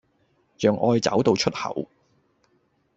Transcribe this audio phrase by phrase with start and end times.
[0.57, 1.87] 讓愛找到出口